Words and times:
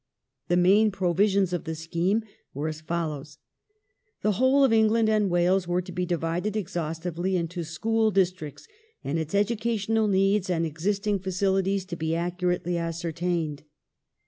The 0.47 0.57
main 0.57 0.89
provisions 0.89 1.53
of 1.53 1.65
the 1.65 1.75
scheme 1.75 2.23
were 2.55 2.67
as 2.67 2.81
follows: 2.81 3.37
The 4.23 4.31
whole 4.31 4.63
of 4.63 4.73
England 4.73 5.09
and 5.09 5.29
Wales 5.29 5.67
was 5.67 5.83
to 5.83 5.91
be 5.91 6.07
divided 6.07 6.55
exhaustively 6.55 7.35
into 7.35 7.63
school 7.63 8.09
districts 8.09 8.67
and 9.03 9.19
its 9.19 9.35
educational 9.35 10.07
needs 10.07 10.49
and 10.49 10.65
existing 10.65 11.19
facilities 11.19 11.85
to 11.85 11.95
be 11.95 12.15
accurately 12.15 12.79
ascertained. 12.79 13.61